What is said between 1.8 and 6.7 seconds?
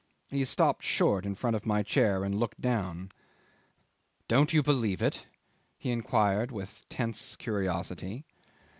chair and looked down. "Don't you believe it?" he inquired